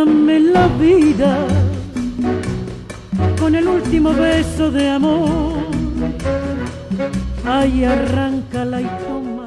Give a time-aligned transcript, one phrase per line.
[0.00, 1.46] Arráncame la vida
[3.38, 5.58] con el último beso de amor.
[7.44, 9.46] Ay, arráncala y toma.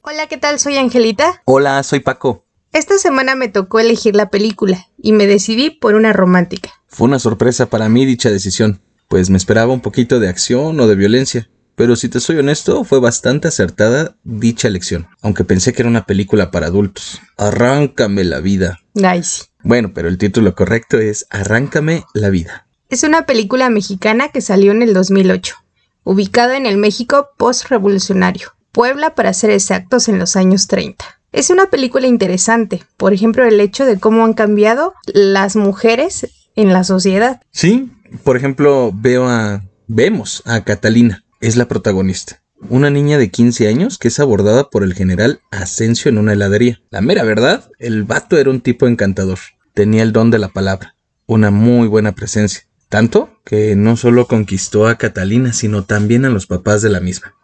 [0.00, 0.58] Hola, ¿qué tal?
[0.58, 1.42] Soy Angelita.
[1.44, 2.44] Hola, soy Paco.
[2.72, 6.70] Esta semana me tocó elegir la película y me decidí por una romántica.
[6.88, 10.88] Fue una sorpresa para mí dicha decisión, pues me esperaba un poquito de acción o
[10.88, 11.48] de violencia.
[11.82, 16.06] Pero si te soy honesto, fue bastante acertada dicha elección, aunque pensé que era una
[16.06, 17.20] película para adultos.
[17.36, 18.78] Arráncame la vida.
[18.94, 19.46] Nice.
[19.64, 22.68] Bueno, pero el título correcto es Arráncame la vida.
[22.88, 25.56] Es una película mexicana que salió en el 2008,
[26.04, 31.04] ubicada en el México post-revolucionario, Puebla para ser exactos en los años 30.
[31.32, 36.72] Es una película interesante, por ejemplo, el hecho de cómo han cambiado las mujeres en
[36.72, 37.40] la sociedad.
[37.50, 37.90] Sí,
[38.22, 39.64] por ejemplo, veo a...
[39.88, 42.40] vemos a Catalina, es la protagonista.
[42.68, 46.80] Una niña de 15 años que es abordada por el general Asensio en una heladería.
[46.90, 49.40] La mera verdad, el vato era un tipo encantador.
[49.74, 50.94] Tenía el don de la palabra,
[51.26, 52.62] una muy buena presencia.
[52.88, 57.34] Tanto que no solo conquistó a Catalina, sino también a los papás de la misma.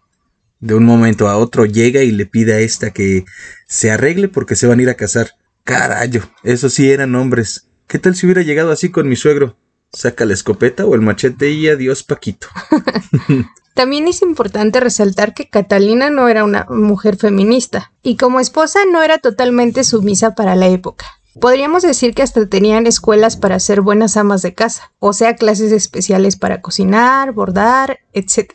[0.61, 3.25] De un momento a otro llega y le pide a esta que
[3.67, 5.33] se arregle porque se van a ir a casar.
[5.65, 7.69] Carayo, esos sí eran hombres.
[7.89, 9.57] ¿Qué tal si hubiera llegado así con mi suegro?
[9.93, 12.49] Saca la escopeta o el machete y adiós, Paquito.
[13.75, 19.03] También es importante resaltar que Catalina no era una mujer feminista y como esposa no
[19.03, 21.07] era totalmente sumisa para la época.
[21.41, 25.71] Podríamos decir que hasta tenían escuelas para ser buenas amas de casa, o sea, clases
[25.71, 28.51] especiales para cocinar, bordar, etc.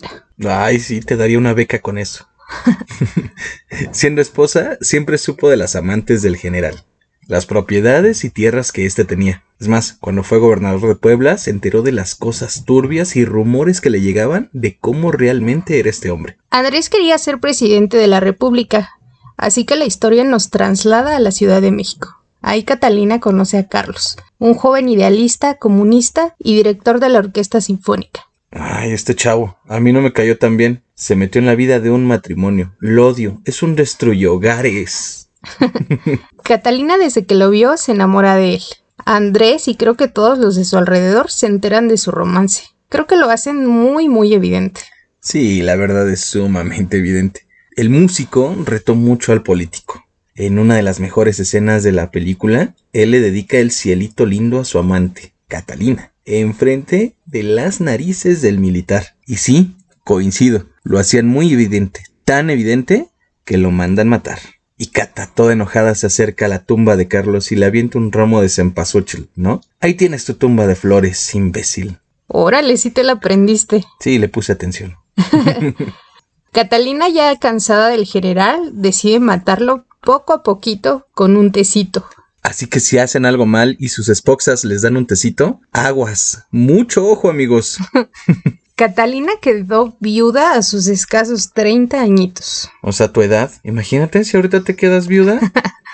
[0.46, 2.28] Ay, sí, te daría una beca con eso.
[3.92, 6.84] Siendo esposa, siempre supo de las amantes del general,
[7.28, 9.44] las propiedades y tierras que éste tenía.
[9.60, 13.82] Es más, cuando fue gobernador de Puebla, se enteró de las cosas turbias y rumores
[13.82, 16.38] que le llegaban de cómo realmente era este hombre.
[16.50, 18.92] Andrés quería ser presidente de la República,
[19.38, 22.24] así que la historia nos traslada a la Ciudad de México.
[22.42, 28.28] Ahí Catalina conoce a Carlos, un joven idealista, comunista y director de la Orquesta Sinfónica.
[28.52, 30.84] Ay, este chavo, a mí no me cayó tan bien.
[30.94, 32.76] Se metió en la vida de un matrimonio.
[32.80, 35.30] Lo odio, es un destruyo hogares.
[36.44, 38.64] Catalina desde que lo vio se enamora de él.
[39.06, 42.64] Andrés y creo que todos los de su alrededor se enteran de su romance.
[42.90, 44.82] Creo que lo hacen muy muy evidente.
[45.20, 47.48] Sí, la verdad es sumamente evidente.
[47.76, 50.06] El músico retó mucho al político.
[50.36, 54.60] En una de las mejores escenas de la película, él le dedica el cielito lindo
[54.60, 59.16] a su amante, Catalina, enfrente de las narices del militar.
[59.26, 63.08] Y sí, coincido, lo hacían muy evidente, tan evidente
[63.46, 64.40] que lo mandan matar.
[64.84, 68.12] Y Cata, toda enojada, se acerca a la tumba de Carlos y le avienta un
[68.12, 69.62] ramo de cempasúchil, ¿no?
[69.80, 72.00] Ahí tienes tu tumba de flores, imbécil.
[72.28, 73.86] Órale, sí te la aprendiste.
[74.02, 74.98] Sí, le puse atención.
[76.52, 82.06] Catalina, ya cansada del general, decide matarlo poco a poquito con un tecito.
[82.42, 86.44] Así que si hacen algo mal y sus esposas les dan un tecito, aguas.
[86.52, 87.78] Mucho ojo, amigos.
[88.76, 92.70] Catalina quedó viuda a sus escasos 30 añitos.
[92.82, 93.52] O sea, tu edad.
[93.64, 95.40] Imagínate si ahorita te quedas viuda.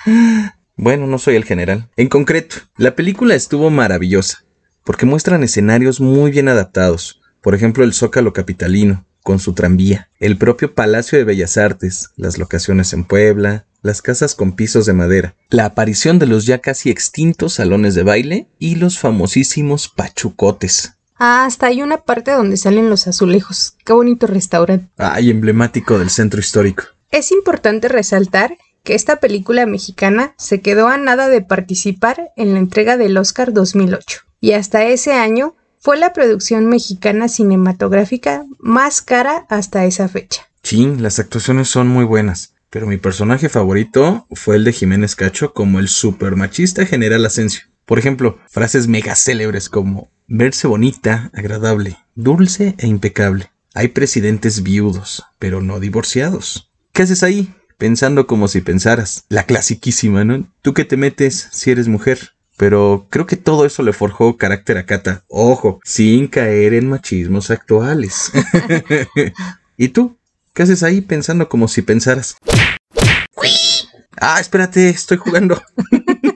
[0.77, 1.89] bueno, no soy el general.
[1.97, 4.45] En concreto, la película estuvo maravillosa,
[4.85, 7.19] porque muestran escenarios muy bien adaptados.
[7.41, 12.37] Por ejemplo, el Zócalo Capitalino, con su tranvía, el propio Palacio de Bellas Artes, las
[12.37, 16.89] locaciones en Puebla, las casas con pisos de madera, la aparición de los ya casi
[16.89, 20.98] extintos salones de baile y los famosísimos pachucotes.
[21.19, 23.75] Ah, hasta hay una parte donde salen los azulejos.
[23.85, 24.87] Qué bonito restaurante.
[24.97, 26.85] Ay, emblemático del centro histórico.
[27.11, 32.59] Es importante resaltar que esta película mexicana se quedó a nada de participar en la
[32.59, 39.45] entrega del Oscar 2008 y hasta ese año fue la producción mexicana cinematográfica más cara
[39.49, 40.47] hasta esa fecha.
[40.63, 45.53] Sí, las actuaciones son muy buenas, pero mi personaje favorito fue el de Jiménez Cacho
[45.53, 47.63] como el super machista general Asensio.
[47.85, 53.51] Por ejemplo, frases mega célebres como verse bonita, agradable, dulce e impecable.
[53.73, 56.71] Hay presidentes viudos, pero no divorciados.
[56.93, 57.53] ¿Qué haces ahí?
[57.77, 59.25] Pensando como si pensaras.
[59.29, 60.47] La clasiquísima, ¿no?
[60.61, 62.31] ¿Tú qué te metes si eres mujer?
[62.57, 65.23] Pero creo que todo eso le forjó carácter a Cata.
[65.27, 68.31] Ojo, sin caer en machismos actuales.
[69.77, 70.17] ¿Y tú?
[70.53, 72.35] ¿Qué haces ahí pensando como si pensaras?
[74.19, 75.61] Ah, espérate, estoy jugando.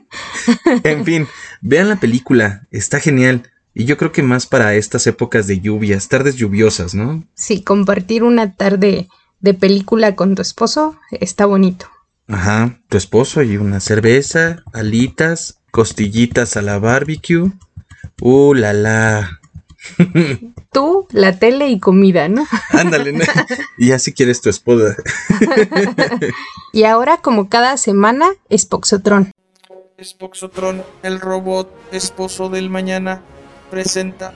[0.83, 1.27] en fin,
[1.61, 3.51] vean la película, está genial.
[3.73, 7.23] Y yo creo que más para estas épocas de lluvias, tardes lluviosas, ¿no?
[7.33, 9.07] Sí, compartir una tarde
[9.39, 11.87] de película con tu esposo está bonito.
[12.27, 17.51] Ajá, tu esposo y una cerveza, alitas, costillitas a la barbecue.
[18.21, 19.39] Uh, la la.
[20.71, 22.45] Tú, la tele y comida, ¿no?
[22.69, 23.25] Ándale, ¿no?
[23.77, 24.95] y así quieres tu esposa.
[26.75, 29.31] Y ahora, como cada semana, Spoxotron.
[30.03, 33.21] Spoxotron, el robot esposo del mañana,
[33.73, 34.35] presenta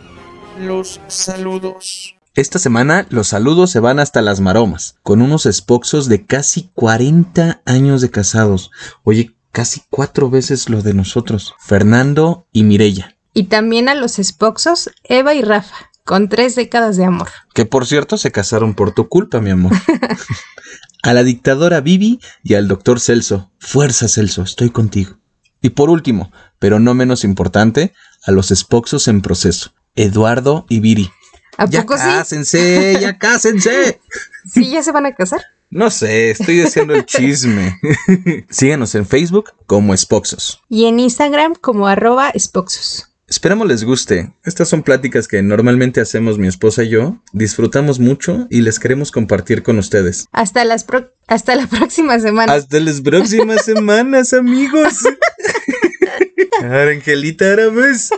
[0.59, 2.15] los saludos.
[2.33, 7.61] Esta semana los saludos se van hasta las maromas, con unos espoxos de casi 40
[7.65, 8.71] años de casados.
[9.03, 11.53] Oye, casi cuatro veces lo de nosotros.
[11.59, 13.15] Fernando y Mirella.
[13.35, 17.29] Y también a los espoxos, Eva y Rafa, con tres décadas de amor.
[17.53, 19.73] Que por cierto se casaron por tu culpa, mi amor.
[21.03, 23.51] a la dictadora Vivi y al doctor Celso.
[23.59, 25.19] Fuerza, Celso, estoy contigo.
[25.61, 27.93] Y por último, pero no menos importante,
[28.25, 29.73] a los espoxos en proceso.
[29.95, 31.09] Eduardo y Viri.
[31.57, 32.03] ¿A Ya poco sí?
[32.03, 33.99] cásense, ya cásense.
[34.51, 35.41] ¿Sí ya se van a casar?
[35.69, 37.77] No sé, estoy diciendo el chisme.
[38.49, 40.61] Síganos en Facebook como Espoxos.
[40.69, 43.05] Y en Instagram como arroba espoxos.
[43.27, 44.31] Esperamos les guste.
[44.45, 47.21] Estas son pláticas que normalmente hacemos mi esposa y yo.
[47.33, 50.27] Disfrutamos mucho y les queremos compartir con ustedes.
[50.31, 52.53] Hasta, las pro- hasta la próxima semana.
[52.53, 54.99] Hasta las próximas semanas, amigos.
[56.61, 58.09] Angelita Arames.